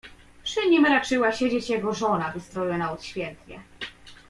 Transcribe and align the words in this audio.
"Przy 0.43 0.69
nim 0.69 0.85
raczyła 0.85 1.31
siedzieć 1.31 1.69
jego 1.69 1.93
żona, 1.93 2.31
wystrojona 2.31 2.91
odświętnie." 2.91 3.59